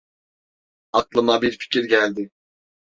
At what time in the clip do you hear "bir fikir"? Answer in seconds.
1.41-1.83